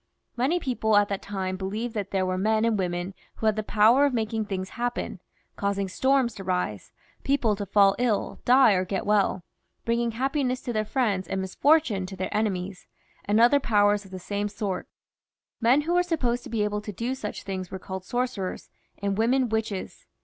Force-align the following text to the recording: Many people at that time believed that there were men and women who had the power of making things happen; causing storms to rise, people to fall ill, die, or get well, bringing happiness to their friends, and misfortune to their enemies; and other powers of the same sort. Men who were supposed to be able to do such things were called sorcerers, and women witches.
Many 0.35 0.59
people 0.59 0.97
at 0.97 1.09
that 1.09 1.21
time 1.21 1.57
believed 1.57 1.93
that 1.93 2.09
there 2.09 2.25
were 2.25 2.35
men 2.35 2.65
and 2.65 2.75
women 2.75 3.13
who 3.35 3.45
had 3.45 3.55
the 3.55 3.61
power 3.61 4.03
of 4.03 4.15
making 4.15 4.45
things 4.45 4.69
happen; 4.69 5.19
causing 5.57 5.87
storms 5.87 6.33
to 6.33 6.43
rise, 6.43 6.91
people 7.23 7.55
to 7.55 7.67
fall 7.67 7.95
ill, 7.99 8.39
die, 8.43 8.71
or 8.73 8.83
get 8.83 9.05
well, 9.05 9.43
bringing 9.85 10.13
happiness 10.13 10.59
to 10.61 10.73
their 10.73 10.85
friends, 10.85 11.27
and 11.27 11.39
misfortune 11.39 12.07
to 12.07 12.15
their 12.15 12.35
enemies; 12.35 12.87
and 13.25 13.39
other 13.39 13.59
powers 13.59 14.03
of 14.03 14.09
the 14.09 14.17
same 14.17 14.47
sort. 14.49 14.87
Men 15.59 15.81
who 15.81 15.93
were 15.93 16.01
supposed 16.01 16.43
to 16.45 16.49
be 16.49 16.63
able 16.63 16.81
to 16.81 16.91
do 16.91 17.13
such 17.13 17.43
things 17.43 17.69
were 17.69 17.77
called 17.77 18.03
sorcerers, 18.03 18.71
and 18.97 19.19
women 19.19 19.49
witches. 19.49 20.07